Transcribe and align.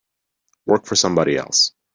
Work 0.65 0.87
for 0.87 0.95
somebody 0.95 1.37
else. 1.37 1.73